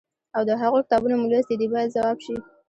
[0.35, 2.35] او د هغوی کتابونه مو لوستي دي باید ځواب شي.